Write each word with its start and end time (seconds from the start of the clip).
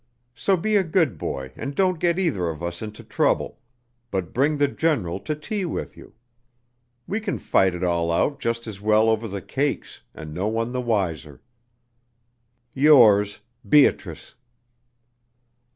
So 0.33 0.57
be 0.57 0.75
a 0.77 0.83
good 0.83 1.19
boy 1.19 1.51
and 1.55 1.75
don't 1.75 1.99
get 1.99 2.17
either 2.17 2.49
of 2.49 2.63
us 2.63 2.81
into 2.81 3.03
trouble, 3.03 3.59
but 4.09 4.33
bring 4.33 4.57
the 4.57 4.67
general 4.67 5.19
to 5.19 5.35
tea 5.35 5.63
with 5.63 5.95
you. 5.95 6.15
We 7.05 7.19
can 7.19 7.37
fight 7.37 7.75
it 7.75 7.83
all 7.83 8.11
out 8.11 8.39
just 8.39 8.65
as 8.65 8.81
well 8.81 9.11
over 9.11 9.27
the 9.27 9.43
cakes 9.43 10.01
and 10.15 10.33
no 10.33 10.47
one 10.47 10.71
the 10.71 10.81
wiser. 10.81 11.39
Yours, 12.73 13.41
BEATRICE." 13.69 14.33